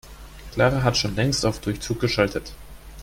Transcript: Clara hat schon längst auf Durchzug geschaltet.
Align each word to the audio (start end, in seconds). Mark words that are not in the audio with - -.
Clara 0.53 0.81
hat 0.81 0.97
schon 0.97 1.13
längst 1.15 1.45
auf 1.45 1.61
Durchzug 1.61 1.99
geschaltet. 1.99 2.53